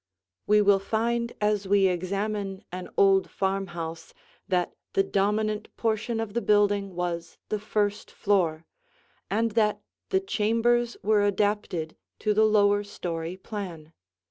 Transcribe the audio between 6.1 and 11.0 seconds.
of the building was the first floor, and that the chambers